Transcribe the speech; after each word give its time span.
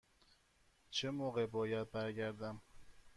چه 0.89 1.11
موقع 1.11 1.45
باید 1.45 1.91
برگردم؟ 1.91 2.61